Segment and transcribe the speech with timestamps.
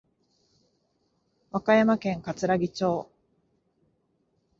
[1.51, 3.07] 和歌山県かつらぎ町